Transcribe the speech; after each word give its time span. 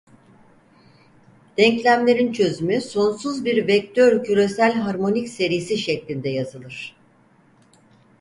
Denklemlerin 1.57 2.31
çözümü 2.31 2.81
sonsuz 2.81 3.45
bir 3.45 3.67
vektör 3.67 4.23
küresel 4.23 4.73
harmonik 4.73 5.29
serisi 5.29 5.77
şeklinde 5.77 6.29
yazılır. 6.29 6.95